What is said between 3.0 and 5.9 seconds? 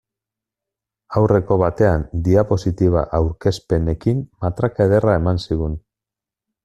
aurkezpenekin matraka ederra eman zigun.